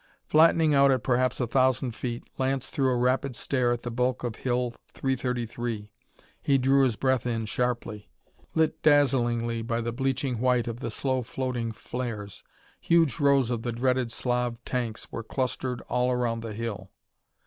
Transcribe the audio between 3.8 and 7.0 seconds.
the bulk of Hill 333. He drew his